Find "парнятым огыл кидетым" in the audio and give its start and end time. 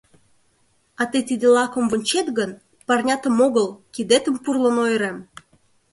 2.87-4.35